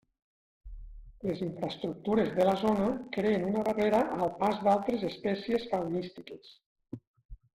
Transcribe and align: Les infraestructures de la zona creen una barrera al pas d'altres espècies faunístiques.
Les 1.31 1.41
infraestructures 1.47 2.31
de 2.39 2.47
la 2.47 2.55
zona 2.61 2.87
creen 3.17 3.45
una 3.49 3.65
barrera 3.69 4.01
al 4.15 4.33
pas 4.41 4.63
d'altres 4.69 5.05
espècies 5.11 5.69
faunístiques. 5.75 6.51